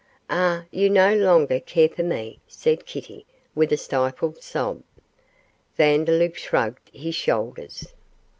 [0.31, 4.81] 'Ah, you no longer care for me,' said Kitty, with a stifled sob.
[5.77, 7.93] Vandeloup shrugged his shoulders.